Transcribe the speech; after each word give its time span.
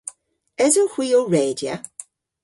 Esowgh 0.63 0.93
hwi 0.95 1.07
ow 1.19 1.27
redya? 1.33 1.75